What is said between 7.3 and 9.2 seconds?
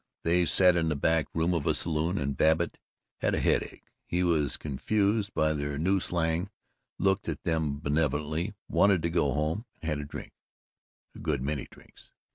them benevolently, wanted to